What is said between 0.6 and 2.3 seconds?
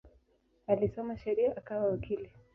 Alisoma sheria akawa wakili.